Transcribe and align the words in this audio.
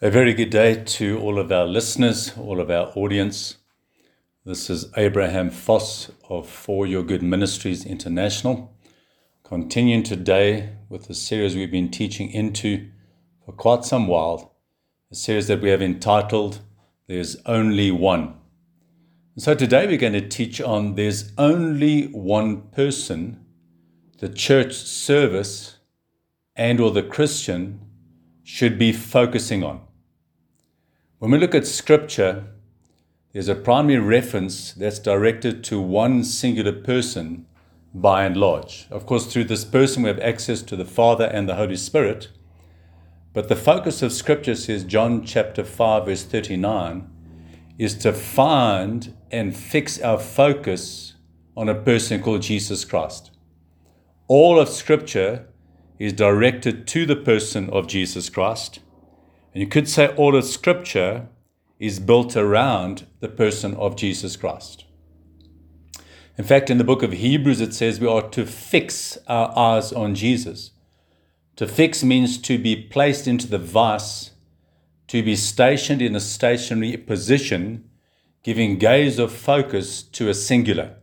A 0.00 0.10
very 0.10 0.32
good 0.32 0.50
day 0.50 0.84
to 0.84 1.18
all 1.18 1.40
of 1.40 1.50
our 1.50 1.66
listeners, 1.66 2.32
all 2.38 2.60
of 2.60 2.70
our 2.70 2.92
audience. 2.94 3.56
This 4.44 4.70
is 4.70 4.92
Abraham 4.96 5.50
Foss 5.50 6.12
of 6.28 6.48
For 6.48 6.86
Your 6.86 7.02
Good 7.02 7.20
Ministries 7.20 7.84
International, 7.84 8.72
continuing 9.42 10.04
today 10.04 10.76
with 10.88 11.08
the 11.08 11.14
series 11.14 11.56
we've 11.56 11.72
been 11.72 11.90
teaching 11.90 12.30
into 12.30 12.88
for 13.44 13.50
quite 13.50 13.84
some 13.84 14.06
while, 14.06 14.54
a 15.10 15.16
series 15.16 15.48
that 15.48 15.60
we 15.60 15.70
have 15.70 15.82
entitled 15.82 16.60
There's 17.08 17.36
Only 17.44 17.90
One. 17.90 18.36
And 19.34 19.42
so 19.42 19.56
today 19.56 19.88
we're 19.88 19.96
going 19.96 20.12
to 20.12 20.28
teach 20.28 20.60
on 20.60 20.94
There's 20.94 21.32
Only 21.36 22.04
One 22.12 22.68
Person, 22.68 23.44
the 24.20 24.28
church 24.28 24.74
service 24.74 25.78
and 26.54 26.78
or 26.78 26.92
the 26.92 27.02
Christian 27.02 27.80
should 28.44 28.78
be 28.78 28.92
focusing 28.92 29.64
on. 29.64 29.87
When 31.18 31.32
we 31.32 31.38
look 31.38 31.54
at 31.56 31.66
scripture, 31.66 32.44
there's 33.32 33.48
a 33.48 33.56
primary 33.56 33.98
reference 33.98 34.72
that's 34.72 35.00
directed 35.00 35.64
to 35.64 35.80
one 35.80 36.22
singular 36.22 36.70
person 36.70 37.46
by 37.92 38.24
and 38.24 38.36
large. 38.36 38.86
Of 38.88 39.04
course, 39.04 39.26
through 39.26 39.44
this 39.44 39.64
person, 39.64 40.04
we 40.04 40.10
have 40.10 40.20
access 40.20 40.62
to 40.62 40.76
the 40.76 40.84
Father 40.84 41.24
and 41.24 41.48
the 41.48 41.56
Holy 41.56 41.74
Spirit. 41.74 42.28
But 43.32 43.48
the 43.48 43.56
focus 43.56 44.00
of 44.00 44.12
scripture 44.12 44.54
says, 44.54 44.84
John 44.84 45.24
chapter 45.24 45.64
5, 45.64 46.06
verse 46.06 46.22
39, 46.22 47.10
is 47.78 47.96
to 47.96 48.12
find 48.12 49.16
and 49.32 49.56
fix 49.56 50.00
our 50.00 50.18
focus 50.20 51.14
on 51.56 51.68
a 51.68 51.74
person 51.74 52.22
called 52.22 52.42
Jesus 52.42 52.84
Christ. 52.84 53.32
All 54.28 54.60
of 54.60 54.68
scripture 54.68 55.48
is 55.98 56.12
directed 56.12 56.86
to 56.86 57.06
the 57.06 57.16
person 57.16 57.68
of 57.70 57.88
Jesus 57.88 58.30
Christ. 58.30 58.78
And 59.58 59.64
you 59.64 59.70
could 59.70 59.88
say 59.88 60.06
all 60.14 60.36
of 60.36 60.44
Scripture 60.44 61.26
is 61.80 61.98
built 61.98 62.36
around 62.36 63.08
the 63.18 63.28
person 63.28 63.74
of 63.74 63.96
Jesus 63.96 64.36
Christ. 64.36 64.84
In 66.36 66.44
fact, 66.44 66.70
in 66.70 66.78
the 66.78 66.84
book 66.84 67.02
of 67.02 67.10
Hebrews, 67.10 67.60
it 67.60 67.74
says 67.74 67.98
we 67.98 68.06
are 68.06 68.30
to 68.30 68.46
fix 68.46 69.18
our 69.26 69.52
eyes 69.58 69.92
on 69.92 70.14
Jesus. 70.14 70.70
To 71.56 71.66
fix 71.66 72.04
means 72.04 72.38
to 72.42 72.56
be 72.56 72.76
placed 72.76 73.26
into 73.26 73.48
the 73.48 73.58
vice, 73.58 74.30
to 75.08 75.24
be 75.24 75.34
stationed 75.34 76.02
in 76.02 76.14
a 76.14 76.20
stationary 76.20 76.96
position, 76.96 77.90
giving 78.44 78.78
gaze 78.78 79.18
of 79.18 79.32
focus 79.32 80.04
to 80.04 80.28
a 80.28 80.34
singular. 80.34 80.94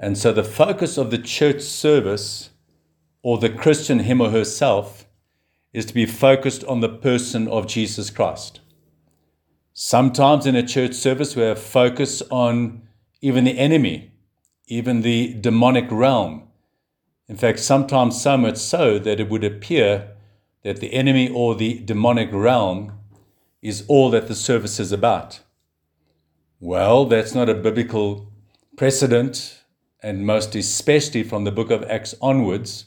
And 0.00 0.18
so 0.18 0.32
the 0.32 0.42
focus 0.42 0.98
of 0.98 1.12
the 1.12 1.18
church 1.18 1.60
service, 1.60 2.50
or 3.22 3.38
the 3.38 3.50
Christian 3.50 4.00
him 4.00 4.20
or 4.20 4.30
herself, 4.30 5.05
is 5.72 5.86
to 5.86 5.94
be 5.94 6.06
focused 6.06 6.64
on 6.64 6.80
the 6.80 6.88
person 6.88 7.48
of 7.48 7.66
Jesus 7.66 8.10
Christ. 8.10 8.60
Sometimes 9.72 10.46
in 10.46 10.56
a 10.56 10.66
church 10.66 10.94
service, 10.94 11.36
we 11.36 11.42
have 11.42 11.58
focus 11.58 12.22
on 12.30 12.82
even 13.20 13.44
the 13.44 13.58
enemy, 13.58 14.10
even 14.68 15.02
the 15.02 15.34
demonic 15.34 15.86
realm. 15.90 16.44
In 17.28 17.36
fact, 17.36 17.58
sometimes 17.58 18.20
so 18.20 18.36
much 18.36 18.56
so 18.56 18.98
that 18.98 19.20
it 19.20 19.28
would 19.28 19.44
appear 19.44 20.16
that 20.62 20.80
the 20.80 20.94
enemy 20.94 21.28
or 21.28 21.54
the 21.54 21.80
demonic 21.80 22.30
realm 22.32 22.92
is 23.60 23.84
all 23.88 24.10
that 24.10 24.28
the 24.28 24.34
service 24.34 24.80
is 24.80 24.92
about. 24.92 25.40
Well, 26.58 27.04
that's 27.04 27.34
not 27.34 27.48
a 27.48 27.54
biblical 27.54 28.32
precedent, 28.76 29.62
and 30.02 30.26
most 30.26 30.54
especially 30.54 31.22
from 31.22 31.44
the 31.44 31.52
book 31.52 31.70
of 31.70 31.84
Acts 31.84 32.14
onwards, 32.20 32.86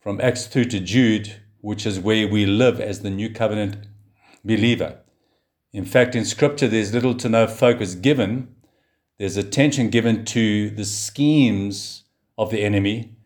from 0.00 0.20
Acts 0.20 0.46
through 0.46 0.66
to 0.66 0.80
Jude, 0.80 1.41
which 1.62 1.86
is 1.86 1.98
where 1.98 2.28
we 2.28 2.44
live 2.44 2.78
as 2.80 3.00
the 3.00 3.08
new 3.08 3.30
covenant 3.30 3.76
believer. 4.44 4.98
In 5.72 5.86
fact, 5.86 6.14
in 6.14 6.26
scripture, 6.26 6.68
there's 6.68 6.92
little 6.92 7.14
to 7.14 7.28
no 7.28 7.46
focus 7.46 7.94
given. 7.94 8.54
There's 9.18 9.38
attention 9.38 9.88
given 9.88 10.26
to 10.26 10.68
the 10.68 10.84
schemes 10.84 12.04
of 12.36 12.50
the 12.50 12.62
enemy, 12.62 13.16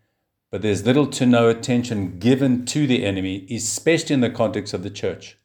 but 0.53 0.63
there's 0.63 0.87
little 0.87 1.07
to 1.09 1.27
no 1.27 1.49
attention 1.49 2.19
given 2.19 2.65
to 2.67 2.87
the 2.87 3.05
enemy, 3.05 3.47
especially 3.51 4.15
in 4.15 4.21
the 4.21 4.31
context 4.31 4.75
of 4.75 4.83
the 4.83 4.91
church. 4.91 5.39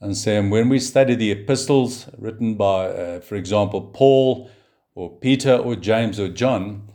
And 0.00 0.16
so 0.16 0.42
when 0.48 0.68
we 0.68 0.78
study 0.78 1.14
the 1.14 1.30
epistles 1.30 2.08
written 2.16 2.54
by, 2.54 2.86
uh, 2.86 3.20
for 3.20 3.34
example, 3.34 3.82
Paul 3.82 4.50
or 4.94 5.10
Peter 5.18 5.54
or 5.54 5.76
James 5.76 6.18
or 6.18 6.28
John, 6.28 6.87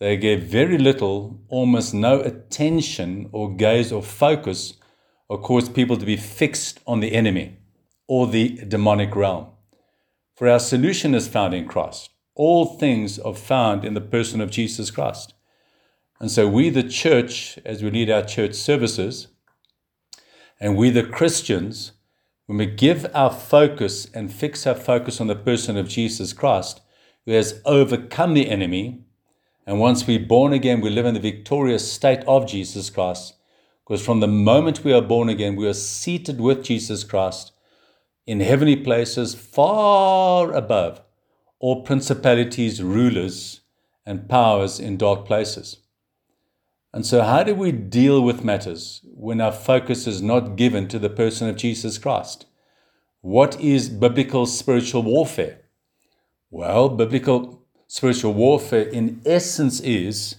they 0.00 0.16
gave 0.16 0.44
very 0.44 0.78
little, 0.78 1.42
almost 1.48 1.92
no 1.92 2.20
attention 2.20 3.28
or 3.32 3.54
gaze 3.54 3.92
or 3.92 4.02
focus, 4.02 4.74
or 5.28 5.38
caused 5.38 5.74
people 5.74 5.98
to 5.98 6.06
be 6.06 6.16
fixed 6.16 6.80
on 6.86 7.00
the 7.00 7.12
enemy 7.12 7.58
or 8.08 8.26
the 8.26 8.56
demonic 8.66 9.14
realm. 9.14 9.46
For 10.34 10.48
our 10.48 10.58
solution 10.58 11.14
is 11.14 11.28
found 11.28 11.52
in 11.52 11.68
Christ. 11.68 12.10
All 12.34 12.64
things 12.64 13.18
are 13.18 13.34
found 13.34 13.84
in 13.84 13.92
the 13.92 14.00
person 14.00 14.40
of 14.40 14.50
Jesus 14.50 14.90
Christ. 14.90 15.34
And 16.18 16.30
so, 16.30 16.48
we, 16.48 16.70
the 16.70 16.82
church, 16.82 17.58
as 17.64 17.82
we 17.82 17.90
lead 17.90 18.10
our 18.10 18.24
church 18.24 18.54
services, 18.54 19.28
and 20.58 20.76
we, 20.76 20.90
the 20.90 21.02
Christians, 21.02 21.92
when 22.46 22.58
we 22.58 22.66
give 22.66 23.06
our 23.14 23.30
focus 23.30 24.06
and 24.14 24.32
fix 24.32 24.66
our 24.66 24.74
focus 24.74 25.20
on 25.20 25.26
the 25.26 25.36
person 25.36 25.76
of 25.76 25.88
Jesus 25.88 26.32
Christ, 26.32 26.80
who 27.26 27.32
has 27.32 27.60
overcome 27.64 28.34
the 28.34 28.48
enemy 28.48 29.04
and 29.70 29.78
once 29.78 30.04
we're 30.04 30.18
born 30.18 30.52
again, 30.52 30.80
we 30.80 30.90
live 30.90 31.06
in 31.06 31.14
the 31.14 31.20
victorious 31.20 31.92
state 31.92 32.24
of 32.26 32.44
Jesus 32.44 32.90
Christ. 32.90 33.34
Because 33.84 34.04
from 34.04 34.18
the 34.18 34.26
moment 34.26 34.82
we 34.82 34.92
are 34.92 35.00
born 35.00 35.28
again, 35.28 35.54
we 35.54 35.68
are 35.68 35.74
seated 35.74 36.40
with 36.40 36.64
Jesus 36.64 37.04
Christ 37.04 37.52
in 38.26 38.40
heavenly 38.40 38.74
places 38.74 39.32
far 39.36 40.52
above 40.52 41.00
all 41.60 41.84
principalities, 41.84 42.82
rulers, 42.82 43.60
and 44.04 44.28
powers 44.28 44.80
in 44.80 44.96
dark 44.96 45.24
places. 45.24 45.76
And 46.92 47.06
so, 47.06 47.22
how 47.22 47.44
do 47.44 47.54
we 47.54 47.70
deal 47.70 48.20
with 48.22 48.42
matters 48.42 49.02
when 49.04 49.40
our 49.40 49.52
focus 49.52 50.08
is 50.08 50.20
not 50.20 50.56
given 50.56 50.88
to 50.88 50.98
the 50.98 51.08
person 51.08 51.48
of 51.48 51.54
Jesus 51.54 51.96
Christ? 51.96 52.44
What 53.20 53.60
is 53.60 53.88
biblical 53.88 54.46
spiritual 54.46 55.04
warfare? 55.04 55.60
Well, 56.50 56.88
biblical 56.88 57.59
spiritual 57.90 58.32
warfare, 58.32 58.84
in 58.84 59.20
essence, 59.26 59.80
is 59.80 60.36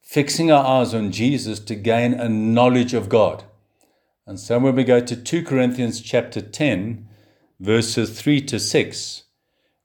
fixing 0.00 0.50
our 0.50 0.64
eyes 0.64 0.94
on 0.94 1.12
Jesus 1.12 1.60
to 1.60 1.74
gain 1.74 2.14
a 2.14 2.26
knowledge 2.26 2.94
of 2.94 3.10
God. 3.10 3.44
And 4.26 4.40
so 4.40 4.58
when 4.58 4.74
we 4.74 4.82
go 4.82 5.00
to 5.00 5.14
2 5.14 5.42
Corinthians 5.42 6.00
chapter 6.00 6.40
10, 6.40 7.06
verses 7.60 8.18
3 8.18 8.40
to 8.46 8.58
6, 8.58 9.24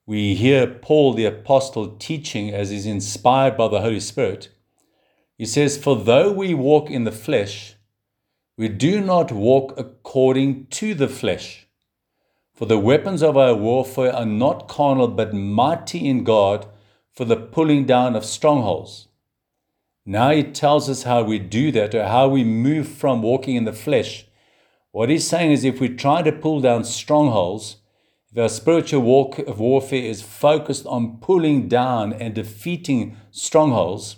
we 0.06 0.36
hear 0.36 0.66
Paul 0.66 1.14
the 1.14 1.26
apostle 1.26 1.98
teaching 1.98 2.54
as 2.54 2.72
is 2.72 2.86
inspired 2.86 3.58
by 3.58 3.68
the 3.68 3.82
Holy 3.82 4.00
Spirit. 4.00 4.48
He 5.38 5.46
says, 5.46 5.78
For 5.78 5.98
though 5.98 6.32
we 6.32 6.54
walk 6.54 6.90
in 6.90 7.04
the 7.04 7.12
flesh, 7.12 7.76
we 8.58 8.70
do 8.70 9.02
not 9.02 9.34
walk 9.34 9.74
according 9.78 10.68
to 10.68 10.94
the 10.94 11.10
flesh. 11.10 11.68
For 12.54 12.66
the 12.66 12.80
weapons 12.80 13.22
of 13.22 13.36
our 13.36 13.54
warfare 13.54 14.16
are 14.16 14.26
not 14.26 14.70
carnal, 14.70 15.10
but 15.10 15.34
mighty 15.34 16.08
in 16.08 16.24
God 16.24 16.68
for 17.14 17.26
the 17.26 17.36
pulling 17.36 17.86
down 17.86 18.16
of 18.16 18.26
strongholds. 18.26 19.08
Now 20.06 20.32
he 20.32 20.44
tells 20.44 20.90
us 20.90 21.04
how 21.04 21.24
we 21.24 21.38
do 21.40 21.72
that 21.74 21.94
or 21.94 22.06
how 22.06 22.28
we 22.28 22.44
move 22.44 22.88
from 22.88 23.22
walking 23.22 23.56
in 23.56 23.66
the 23.66 23.74
flesh. 23.74 24.26
What 24.92 25.10
he's 25.10 25.28
saying 25.28 25.52
is 25.52 25.64
if 25.64 25.80
we 25.80 25.90
try 25.90 26.22
to 26.22 26.32
pull 26.32 26.60
down 26.60 26.84
strongholds, 26.84 27.78
if 28.32 28.38
our 28.38 28.50
spiritual 28.50 29.02
walk 29.02 29.40
of 29.40 29.60
warfare 29.60 30.04
is 30.04 30.22
focused 30.22 30.86
on 30.86 31.18
pulling 31.18 31.68
down 31.68 32.14
and 32.14 32.34
defeating 32.34 33.18
strongholds, 33.30 34.18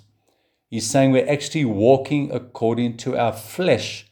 he's 0.70 0.90
saying 0.90 1.12
we're 1.12 1.30
actually 1.30 1.66
walking 1.66 2.32
according 2.32 2.98
to 2.98 3.18
our 3.18 3.34
flesh 3.34 4.08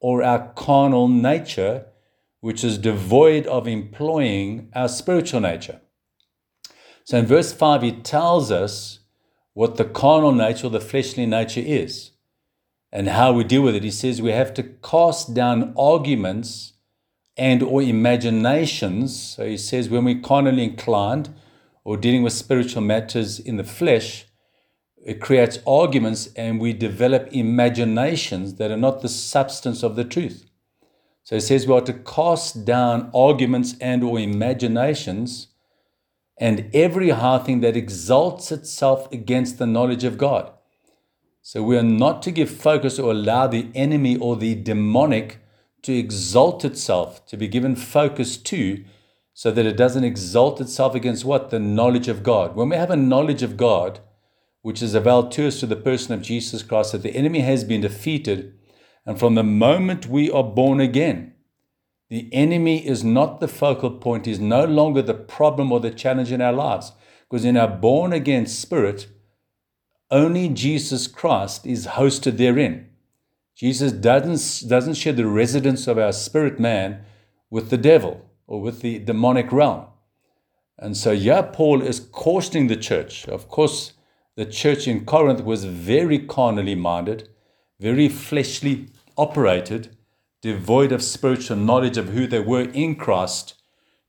or 0.00 0.22
our 0.22 0.52
carnal 0.54 1.06
nature, 1.06 1.86
which 2.40 2.64
is 2.64 2.78
devoid 2.78 3.46
of 3.46 3.68
employing 3.68 4.70
our 4.74 4.88
spiritual 4.88 5.40
nature. 5.40 5.80
So 7.04 7.18
in 7.18 7.26
verse 7.26 7.52
5, 7.52 7.82
he 7.82 7.92
tells 7.92 8.50
us 8.50 9.00
what 9.54 9.76
the 9.76 9.84
carnal 9.84 10.32
nature 10.32 10.68
the 10.68 10.80
fleshly 10.80 11.26
nature 11.26 11.62
is 11.64 12.12
and 12.90 13.08
how 13.08 13.32
we 13.32 13.44
deal 13.44 13.62
with 13.62 13.74
it. 13.74 13.84
He 13.84 13.90
says 13.90 14.22
we 14.22 14.32
have 14.32 14.54
to 14.54 14.62
cast 14.62 15.34
down 15.34 15.74
arguments 15.76 16.74
and 17.36 17.62
or 17.62 17.82
imaginations. 17.82 19.18
So 19.18 19.46
he 19.46 19.56
says 19.56 19.88
when 19.88 20.04
we're 20.04 20.20
carnally 20.20 20.64
inclined 20.64 21.34
or 21.84 21.96
dealing 21.96 22.22
with 22.22 22.32
spiritual 22.32 22.82
matters 22.82 23.40
in 23.40 23.56
the 23.56 23.64
flesh, 23.64 24.26
it 25.04 25.20
creates 25.20 25.58
arguments 25.66 26.28
and 26.36 26.60
we 26.60 26.72
develop 26.72 27.28
imaginations 27.32 28.54
that 28.54 28.70
are 28.70 28.76
not 28.76 29.02
the 29.02 29.08
substance 29.08 29.82
of 29.82 29.96
the 29.96 30.04
truth. 30.04 30.48
So 31.24 31.36
he 31.36 31.40
says 31.40 31.66
we 31.66 31.74
are 31.74 31.80
to 31.80 31.92
cast 31.92 32.64
down 32.64 33.10
arguments 33.14 33.74
and 33.80 34.04
or 34.04 34.18
imaginations 34.18 35.48
and 36.42 36.68
every 36.74 37.10
high 37.10 37.38
thing 37.38 37.60
that 37.60 37.76
exalts 37.76 38.50
itself 38.50 39.06
against 39.12 39.58
the 39.58 39.66
knowledge 39.66 40.02
of 40.02 40.18
God. 40.18 40.50
So 41.40 41.62
we 41.62 41.78
are 41.78 41.84
not 41.84 42.20
to 42.22 42.32
give 42.32 42.50
focus 42.50 42.98
or 42.98 43.12
allow 43.12 43.46
the 43.46 43.68
enemy 43.76 44.16
or 44.16 44.34
the 44.34 44.56
demonic 44.56 45.38
to 45.82 45.92
exalt 45.92 46.64
itself, 46.64 47.24
to 47.26 47.36
be 47.36 47.46
given 47.46 47.76
focus 47.76 48.36
to, 48.38 48.84
so 49.32 49.52
that 49.52 49.66
it 49.66 49.76
doesn't 49.76 50.02
exalt 50.02 50.60
itself 50.60 50.96
against 50.96 51.24
what? 51.24 51.50
The 51.50 51.60
knowledge 51.60 52.08
of 52.08 52.24
God. 52.24 52.56
When 52.56 52.70
we 52.70 52.76
have 52.76 52.90
a 52.90 52.96
knowledge 52.96 53.44
of 53.44 53.56
God, 53.56 54.00
which 54.62 54.82
is 54.82 54.96
availed 54.96 55.30
to 55.32 55.46
us 55.46 55.60
through 55.60 55.68
the 55.68 55.76
person 55.76 56.12
of 56.12 56.22
Jesus 56.22 56.64
Christ, 56.64 56.90
that 56.90 57.02
the 57.02 57.14
enemy 57.14 57.38
has 57.40 57.62
been 57.62 57.82
defeated, 57.82 58.52
and 59.06 59.16
from 59.16 59.36
the 59.36 59.44
moment 59.44 60.08
we 60.08 60.28
are 60.28 60.42
born 60.42 60.80
again, 60.80 61.31
the 62.12 62.28
enemy 62.30 62.86
is 62.86 63.02
not 63.02 63.40
the 63.40 63.48
focal 63.48 63.90
point, 63.90 64.26
is 64.26 64.38
no 64.38 64.66
longer 64.66 65.00
the 65.00 65.14
problem 65.14 65.72
or 65.72 65.80
the 65.80 65.90
challenge 65.90 66.30
in 66.30 66.42
our 66.42 66.52
lives. 66.52 66.92
Because 67.22 67.42
in 67.42 67.56
our 67.56 67.66
born 67.66 68.12
again 68.12 68.44
spirit, 68.44 69.06
only 70.10 70.50
Jesus 70.50 71.06
Christ 71.06 71.66
is 71.66 71.86
hosted 71.86 72.36
therein. 72.36 72.90
Jesus 73.54 73.92
doesn't, 73.92 74.68
doesn't 74.68 74.92
share 74.92 75.14
the 75.14 75.26
residence 75.26 75.86
of 75.86 75.96
our 75.96 76.12
spirit 76.12 76.60
man 76.60 77.02
with 77.48 77.70
the 77.70 77.78
devil 77.78 78.28
or 78.46 78.60
with 78.60 78.82
the 78.82 78.98
demonic 78.98 79.50
realm. 79.50 79.86
And 80.78 80.94
so, 80.94 81.12
yeah, 81.12 81.40
Paul 81.40 81.80
is 81.80 81.98
cautioning 81.98 82.66
the 82.66 82.76
church. 82.76 83.26
Of 83.26 83.48
course, 83.48 83.94
the 84.36 84.44
church 84.44 84.86
in 84.86 85.06
Corinth 85.06 85.44
was 85.44 85.64
very 85.64 86.18
carnally 86.18 86.74
minded, 86.74 87.30
very 87.80 88.10
fleshly 88.10 88.88
operated, 89.16 89.96
devoid 90.42 90.92
of 90.92 91.02
spiritual 91.02 91.56
knowledge 91.56 91.96
of 91.96 92.10
who 92.10 92.26
they 92.26 92.40
were 92.40 92.68
in 92.72 92.96
Christ. 92.96 93.54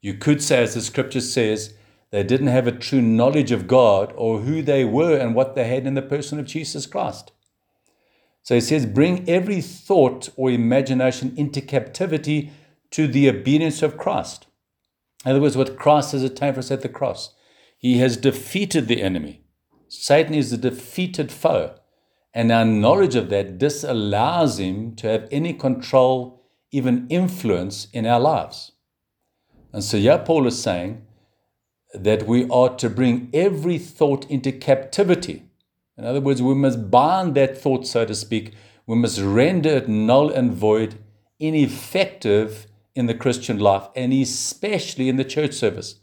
You 0.01 0.15
could 0.15 0.43
say, 0.43 0.63
as 0.63 0.73
the 0.73 0.81
scripture 0.81 1.21
says, 1.21 1.75
they 2.09 2.23
didn't 2.23 2.47
have 2.47 2.67
a 2.67 2.71
true 2.71 3.01
knowledge 3.01 3.51
of 3.51 3.67
God 3.67 4.13
or 4.17 4.39
who 4.39 4.61
they 4.61 4.83
were 4.83 5.17
and 5.17 5.33
what 5.33 5.55
they 5.55 5.67
had 5.67 5.87
in 5.87 5.93
the 5.93 6.01
person 6.01 6.39
of 6.39 6.45
Jesus 6.45 6.85
Christ. 6.85 7.31
So 8.43 8.55
he 8.55 8.61
says, 8.61 8.85
bring 8.85 9.27
every 9.29 9.61
thought 9.61 10.29
or 10.35 10.51
imagination 10.51 11.33
into 11.37 11.61
captivity 11.61 12.51
to 12.91 13.07
the 13.07 13.29
obedience 13.29 13.81
of 13.81 13.97
Christ. 13.97 14.47
In 15.25 15.31
other 15.31 15.41
words, 15.41 15.55
what 15.55 15.77
Christ 15.77 16.11
has 16.11 16.23
attained 16.23 16.55
for 16.55 16.59
us 16.59 16.71
at 16.71 16.81
the 16.81 16.89
cross. 16.89 17.33
He 17.77 17.99
has 17.99 18.17
defeated 18.17 18.87
the 18.87 19.01
enemy. 19.01 19.41
Satan 19.87 20.33
is 20.33 20.51
a 20.51 20.57
defeated 20.57 21.31
foe. 21.31 21.75
And 22.33 22.51
our 22.51 22.65
knowledge 22.65 23.15
of 23.15 23.29
that 23.29 23.57
disallows 23.57 24.59
him 24.59 24.95
to 24.95 25.07
have 25.07 25.27
any 25.31 25.53
control, 25.53 26.41
even 26.71 27.07
influence 27.09 27.87
in 27.93 28.05
our 28.05 28.19
lives. 28.19 28.71
And 29.71 29.83
so, 29.83 29.97
yeah, 29.97 30.17
Paul 30.17 30.47
is 30.47 30.61
saying 30.61 31.05
that 31.93 32.25
we 32.25 32.49
are 32.49 32.75
to 32.75 32.89
bring 32.89 33.29
every 33.33 33.77
thought 33.77 34.29
into 34.29 34.51
captivity 34.51 35.43
in 35.97 36.05
other 36.05 36.21
words, 36.21 36.41
we 36.41 36.55
must 36.55 36.89
bind 36.89 37.35
that 37.35 37.57
thought, 37.57 37.85
so 37.85 38.05
to 38.05 38.15
speak. 38.15 38.53
We 38.87 38.95
must 38.95 39.19
render 39.19 39.77
it 39.77 39.87
null 39.87 40.29
and 40.29 40.51
void, 40.51 40.95
ineffective 41.39 42.67
in 42.95 43.05
the 43.05 43.13
Christian 43.13 43.59
life, 43.59 43.87
and 43.95 44.11
especially 44.11 45.07
in 45.07 45.17
the 45.17 45.23
church 45.23 45.53
service. 45.53 45.99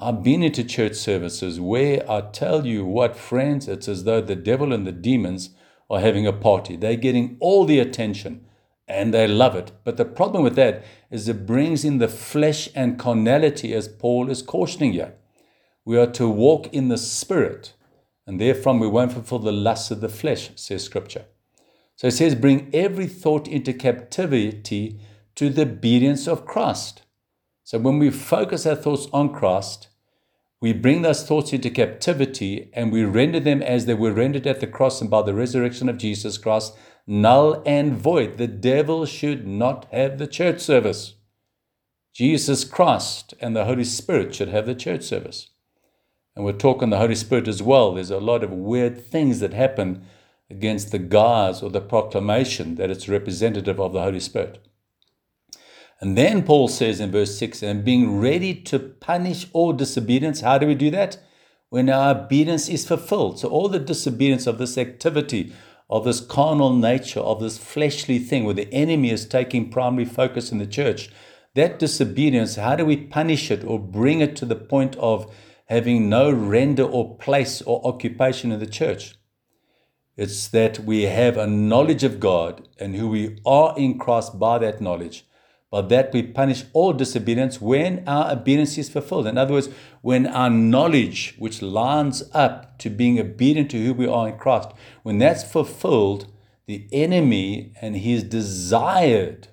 I've 0.00 0.24
been 0.24 0.42
into 0.42 0.64
church 0.64 0.94
services 0.94 1.60
where 1.60 2.08
I 2.10 2.20
tell 2.20 2.66
you 2.66 2.84
what, 2.84 3.16
friends, 3.16 3.68
it's 3.68 3.86
as 3.86 4.02
though 4.02 4.20
the 4.20 4.34
devil 4.34 4.72
and 4.72 4.84
the 4.84 4.92
demons 4.92 5.50
are 5.88 6.00
having 6.00 6.26
a 6.26 6.32
party. 6.32 6.74
They're 6.74 6.96
getting 6.96 7.36
all 7.38 7.64
the 7.64 7.78
attention 7.78 8.44
and 8.88 9.14
they 9.14 9.28
love 9.28 9.54
it. 9.54 9.70
But 9.84 9.96
the 9.96 10.04
problem 10.04 10.42
with 10.42 10.56
that 10.56 10.84
is 11.12 11.28
it 11.28 11.46
brings 11.46 11.84
in 11.84 11.98
the 11.98 12.08
flesh 12.08 12.68
and 12.74 12.98
carnality, 12.98 13.72
as 13.72 13.86
Paul 13.86 14.30
is 14.30 14.42
cautioning 14.42 14.92
you. 14.94 15.12
We 15.84 15.96
are 15.96 16.10
to 16.12 16.28
walk 16.28 16.74
in 16.74 16.88
the 16.88 16.98
spirit 16.98 17.74
and 18.26 18.40
therefrom 18.40 18.80
we 18.80 18.88
won't 18.88 19.12
fulfill 19.12 19.38
the 19.38 19.52
lusts 19.52 19.92
of 19.92 20.00
the 20.00 20.08
flesh, 20.08 20.50
says 20.56 20.82
Scripture. 20.82 21.26
So 21.94 22.08
it 22.08 22.12
says, 22.12 22.34
bring 22.34 22.68
every 22.74 23.06
thought 23.06 23.46
into 23.46 23.72
captivity 23.72 24.98
to 25.36 25.50
the 25.50 25.62
obedience 25.62 26.26
of 26.26 26.46
Christ. 26.46 27.03
So 27.64 27.78
when 27.78 27.98
we 27.98 28.10
focus 28.10 28.66
our 28.66 28.76
thoughts 28.76 29.08
on 29.10 29.32
Christ, 29.32 29.88
we 30.60 30.74
bring 30.74 31.00
those 31.00 31.26
thoughts 31.26 31.52
into 31.52 31.70
captivity 31.70 32.70
and 32.74 32.92
we 32.92 33.04
render 33.04 33.40
them 33.40 33.62
as 33.62 33.86
they 33.86 33.94
were 33.94 34.12
rendered 34.12 34.46
at 34.46 34.60
the 34.60 34.66
cross 34.66 35.00
and 35.00 35.10
by 35.10 35.22
the 35.22 35.34
resurrection 35.34 35.88
of 35.88 35.96
Jesus 35.96 36.36
Christ, 36.36 36.76
null 37.06 37.62
and 37.64 37.94
void. 37.94 38.36
The 38.36 38.46
devil 38.46 39.06
should 39.06 39.46
not 39.46 39.86
have 39.92 40.18
the 40.18 40.26
church 40.26 40.60
service. 40.60 41.14
Jesus 42.12 42.64
Christ 42.64 43.32
and 43.40 43.56
the 43.56 43.64
Holy 43.64 43.84
Spirit 43.84 44.34
should 44.34 44.48
have 44.48 44.66
the 44.66 44.74
church 44.74 45.02
service. 45.02 45.48
And 46.36 46.44
we're 46.44 46.52
talking 46.52 46.90
the 46.90 46.98
Holy 46.98 47.14
Spirit 47.14 47.48
as 47.48 47.62
well. 47.62 47.94
There's 47.94 48.10
a 48.10 48.18
lot 48.18 48.44
of 48.44 48.52
weird 48.52 49.02
things 49.02 49.40
that 49.40 49.54
happen 49.54 50.04
against 50.50 50.92
the 50.92 50.98
guise 50.98 51.62
or 51.62 51.70
the 51.70 51.80
proclamation 51.80 52.74
that 52.74 52.90
it's 52.90 53.08
representative 53.08 53.80
of 53.80 53.94
the 53.94 54.02
Holy 54.02 54.20
Spirit. 54.20 54.66
And 56.00 56.18
then 56.18 56.42
Paul 56.42 56.68
says 56.68 57.00
in 57.00 57.10
verse 57.10 57.38
6 57.38 57.62
and 57.62 57.84
being 57.84 58.20
ready 58.20 58.54
to 58.54 58.78
punish 58.78 59.46
all 59.52 59.72
disobedience. 59.72 60.40
How 60.40 60.58
do 60.58 60.66
we 60.66 60.74
do 60.74 60.90
that? 60.90 61.18
When 61.70 61.88
our 61.88 62.16
obedience 62.16 62.68
is 62.68 62.86
fulfilled. 62.86 63.38
So, 63.38 63.48
all 63.48 63.68
the 63.68 63.78
disobedience 63.78 64.46
of 64.46 64.58
this 64.58 64.76
activity, 64.76 65.52
of 65.88 66.04
this 66.04 66.20
carnal 66.20 66.74
nature, 66.74 67.20
of 67.20 67.40
this 67.40 67.58
fleshly 67.58 68.18
thing 68.18 68.44
where 68.44 68.54
the 68.54 68.72
enemy 68.72 69.10
is 69.10 69.26
taking 69.26 69.70
primary 69.70 70.04
focus 70.04 70.52
in 70.52 70.58
the 70.58 70.66
church, 70.66 71.10
that 71.54 71.78
disobedience, 71.78 72.56
how 72.56 72.76
do 72.76 72.84
we 72.84 72.96
punish 72.96 73.50
it 73.50 73.64
or 73.64 73.78
bring 73.78 74.20
it 74.20 74.36
to 74.36 74.44
the 74.44 74.56
point 74.56 74.96
of 74.96 75.32
having 75.66 76.08
no 76.08 76.30
render 76.30 76.84
or 76.84 77.16
place 77.16 77.62
or 77.62 77.86
occupation 77.86 78.52
in 78.52 78.60
the 78.60 78.66
church. 78.66 79.14
It's 80.16 80.46
that 80.48 80.80
we 80.80 81.02
have 81.02 81.36
a 81.36 81.46
knowledge 81.46 82.04
of 82.04 82.20
God 82.20 82.68
and 82.78 82.94
who 82.94 83.08
we 83.08 83.38
are 83.44 83.74
in 83.76 83.98
Christ 83.98 84.38
by 84.38 84.58
that 84.58 84.80
knowledge. 84.80 85.26
By 85.74 85.82
that 85.82 86.12
we 86.12 86.22
punish 86.22 86.66
all 86.72 86.92
disobedience 86.92 87.60
when 87.60 88.04
our 88.06 88.30
obedience 88.30 88.78
is 88.78 88.88
fulfilled. 88.88 89.26
In 89.26 89.36
other 89.36 89.54
words, 89.54 89.70
when 90.02 90.24
our 90.24 90.48
knowledge, 90.48 91.34
which 91.36 91.62
lines 91.62 92.22
up 92.32 92.78
to 92.78 92.88
being 92.88 93.18
obedient 93.18 93.72
to 93.72 93.84
who 93.84 93.92
we 93.92 94.06
are 94.06 94.28
in 94.28 94.38
Christ, 94.38 94.68
when 95.02 95.18
that's 95.18 95.42
fulfilled, 95.42 96.32
the 96.66 96.86
enemy 96.92 97.72
and 97.82 97.96
his 97.96 98.22
desired 98.22 99.48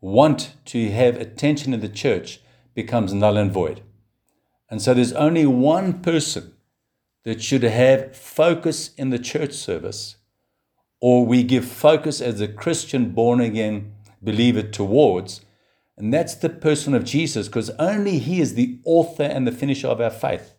want 0.00 0.54
to 0.64 0.90
have 0.90 1.16
attention 1.16 1.72
in 1.72 1.78
the 1.82 1.88
church 1.88 2.40
becomes 2.74 3.14
null 3.14 3.36
and 3.36 3.52
void. 3.52 3.82
And 4.68 4.82
so 4.82 4.92
there's 4.92 5.12
only 5.12 5.46
one 5.46 6.02
person 6.02 6.54
that 7.22 7.40
should 7.40 7.62
have 7.62 8.16
focus 8.16 8.92
in 8.94 9.10
the 9.10 9.20
church 9.20 9.52
service, 9.52 10.16
or 11.00 11.24
we 11.24 11.44
give 11.44 11.64
focus 11.64 12.20
as 12.20 12.40
a 12.40 12.48
Christian 12.48 13.10
born 13.10 13.40
again 13.40 13.92
believer 14.22 14.62
towards, 14.62 15.40
and 15.96 16.14
that's 16.14 16.34
the 16.34 16.48
person 16.48 16.94
of 16.94 17.04
Jesus, 17.04 17.48
because 17.48 17.70
only 17.78 18.18
He 18.18 18.40
is 18.40 18.54
the 18.54 18.78
author 18.84 19.24
and 19.24 19.46
the 19.46 19.52
finisher 19.52 19.88
of 19.88 20.00
our 20.00 20.10
faith. 20.10 20.54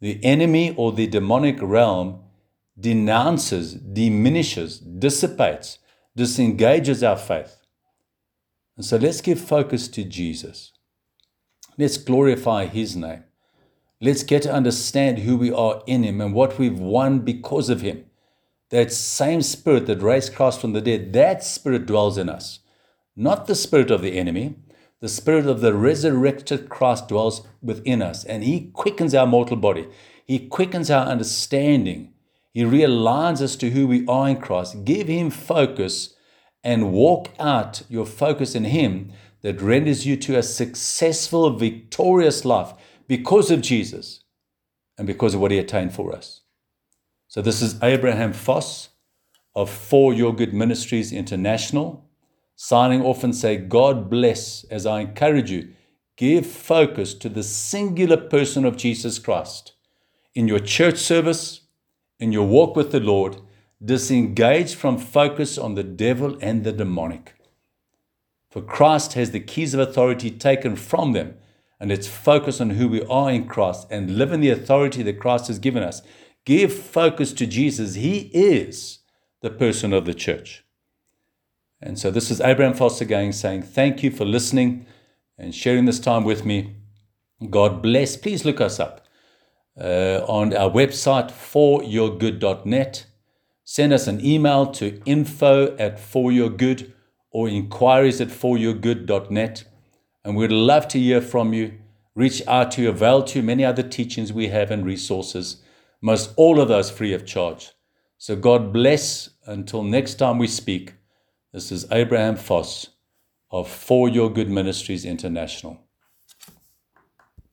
The 0.00 0.22
enemy 0.24 0.74
or 0.76 0.92
the 0.92 1.06
demonic 1.06 1.58
realm 1.60 2.20
denounces, 2.78 3.74
diminishes, 3.74 4.78
dissipates, 4.78 5.78
disengages 6.14 7.02
our 7.02 7.16
faith. 7.16 7.56
And 8.76 8.84
so 8.84 8.96
let's 8.96 9.20
give 9.20 9.40
focus 9.40 9.88
to 9.88 10.04
Jesus. 10.04 10.72
Let's 11.76 11.96
glorify 11.96 12.66
His 12.66 12.94
name. 12.94 13.24
Let's 14.00 14.22
get 14.22 14.42
to 14.42 14.52
understand 14.52 15.20
who 15.20 15.36
we 15.36 15.50
are 15.50 15.82
in 15.86 16.04
Him 16.04 16.20
and 16.20 16.32
what 16.32 16.58
we've 16.58 16.78
won 16.78 17.20
because 17.20 17.68
of 17.70 17.80
Him. 17.80 18.04
That 18.70 18.92
same 18.92 19.42
Spirit 19.42 19.86
that 19.86 20.02
raised 20.02 20.34
Christ 20.34 20.60
from 20.60 20.74
the 20.74 20.80
dead, 20.80 21.12
that 21.14 21.42
Spirit 21.42 21.86
dwells 21.86 22.18
in 22.18 22.28
us. 22.28 22.60
Not 23.20 23.48
the 23.48 23.56
Spirit 23.56 23.90
of 23.90 24.00
the 24.00 24.16
enemy, 24.16 24.54
the 25.00 25.08
Spirit 25.08 25.46
of 25.46 25.60
the 25.60 25.74
resurrected 25.74 26.68
Christ 26.68 27.08
dwells 27.08 27.44
within 27.60 28.00
us, 28.00 28.24
and 28.24 28.44
He 28.44 28.70
quickens 28.72 29.12
our 29.12 29.26
mortal 29.26 29.56
body. 29.56 29.88
He 30.24 30.38
quickens 30.38 30.88
our 30.88 31.04
understanding. 31.04 32.12
He 32.54 32.62
realigns 32.62 33.42
us 33.42 33.56
to 33.56 33.70
who 33.70 33.88
we 33.88 34.06
are 34.06 34.28
in 34.28 34.36
Christ. 34.36 34.84
Give 34.84 35.08
Him 35.08 35.30
focus 35.30 36.14
and 36.62 36.92
walk 36.92 37.30
out 37.40 37.82
your 37.88 38.06
focus 38.06 38.54
in 38.54 38.62
Him 38.62 39.10
that 39.42 39.60
renders 39.60 40.06
you 40.06 40.16
to 40.18 40.38
a 40.38 40.42
successful, 40.44 41.50
victorious 41.50 42.44
life 42.44 42.72
because 43.08 43.50
of 43.50 43.62
Jesus 43.62 44.22
and 44.96 45.08
because 45.08 45.34
of 45.34 45.40
what 45.40 45.50
he 45.50 45.58
attained 45.58 45.92
for 45.92 46.14
us. 46.14 46.42
So, 47.26 47.42
this 47.42 47.62
is 47.62 47.82
Abraham 47.82 48.32
Foss 48.32 48.90
of 49.56 49.70
For 49.70 50.14
Your 50.14 50.32
Good 50.32 50.54
Ministries 50.54 51.12
International, 51.12 52.07
signing 52.60 53.02
off 53.02 53.22
and 53.22 53.36
say, 53.36 53.56
God 53.56 54.10
bless 54.10 54.64
as 54.64 54.84
I 54.84 54.98
encourage 54.98 55.48
you. 55.48 55.74
Give 56.16 56.44
focus 56.44 57.14
to 57.14 57.28
the 57.28 57.44
singular 57.44 58.16
person 58.16 58.64
of 58.64 58.76
Jesus 58.76 59.20
Christ 59.20 59.74
in 60.34 60.48
your 60.48 60.58
church 60.58 60.98
service, 60.98 61.60
in 62.18 62.32
your 62.32 62.48
walk 62.48 62.74
with 62.74 62.90
the 62.90 62.98
Lord. 62.98 63.40
Disengage 63.82 64.74
from 64.74 64.98
focus 64.98 65.56
on 65.56 65.76
the 65.76 65.84
devil 65.84 66.36
and 66.40 66.64
the 66.64 66.72
demonic. 66.72 67.36
For 68.50 68.60
Christ 68.60 69.12
has 69.12 69.30
the 69.30 69.38
keys 69.38 69.72
of 69.72 69.78
authority 69.78 70.28
taken 70.28 70.74
from 70.74 71.12
them 71.12 71.36
and 71.78 71.90
let's 71.90 72.08
focus 72.08 72.60
on 72.60 72.70
who 72.70 72.88
we 72.88 73.04
are 73.04 73.30
in 73.30 73.46
Christ 73.46 73.86
and 73.88 74.18
live 74.18 74.32
in 74.32 74.40
the 74.40 74.50
authority 74.50 75.04
that 75.04 75.20
Christ 75.20 75.46
has 75.46 75.60
given 75.60 75.84
us. 75.84 76.02
Give 76.44 76.72
focus 76.72 77.32
to 77.34 77.46
Jesus. 77.46 77.94
He 77.94 78.32
is 78.34 78.98
the 79.42 79.50
person 79.50 79.92
of 79.92 80.06
the 80.06 80.14
church. 80.14 80.64
And 81.80 81.98
so 81.98 82.10
this 82.10 82.30
is 82.30 82.40
Abraham 82.40 82.74
Foster 82.74 83.04
again 83.04 83.32
saying 83.32 83.62
thank 83.62 84.02
you 84.02 84.10
for 84.10 84.24
listening 84.24 84.86
and 85.38 85.54
sharing 85.54 85.84
this 85.84 86.00
time 86.00 86.24
with 86.24 86.44
me. 86.44 86.76
God 87.50 87.82
bless. 87.82 88.16
Please 88.16 88.44
look 88.44 88.60
us 88.60 88.80
up 88.80 89.06
uh, 89.80 90.24
on 90.26 90.56
our 90.56 90.70
website, 90.70 91.30
foryourgood.net. 91.30 93.06
Send 93.62 93.92
us 93.92 94.06
an 94.08 94.24
email 94.24 94.66
to 94.72 95.00
info 95.04 95.76
at 95.76 95.98
foryourgood 95.98 96.92
or 97.30 97.48
inquiries 97.48 98.20
at 98.20 98.28
foryourgood.net. 98.28 99.64
And 100.24 100.36
we'd 100.36 100.50
love 100.50 100.88
to 100.88 100.98
hear 100.98 101.20
from 101.20 101.52
you. 101.52 101.74
Reach 102.14 102.42
out 102.48 102.72
to 102.72 102.82
you, 102.82 102.88
avail 102.88 103.22
to 103.24 103.42
many 103.42 103.64
other 103.64 103.84
teachings 103.84 104.32
we 104.32 104.48
have 104.48 104.72
and 104.72 104.84
resources, 104.84 105.62
most 106.00 106.32
all 106.36 106.60
of 106.60 106.66
those 106.66 106.90
free 106.90 107.12
of 107.12 107.24
charge. 107.24 107.70
So 108.16 108.34
God 108.34 108.72
bless. 108.72 109.30
Until 109.46 109.82
next 109.84 110.16
time 110.16 110.36
we 110.38 110.48
speak, 110.48 110.94
this 111.58 111.72
is 111.72 111.90
Abraham 111.90 112.36
Foss 112.36 112.90
of 113.50 113.68
For 113.68 114.08
Your 114.08 114.30
Good 114.30 114.48
Ministries 114.48 115.04
International. 115.04 115.87